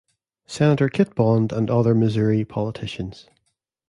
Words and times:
Senator 0.47 0.89
Kit 0.89 1.13
Bond 1.13 1.51
and 1.51 1.69
other 1.69 1.93
Missouri 1.93 2.43
politicians. 2.43 3.29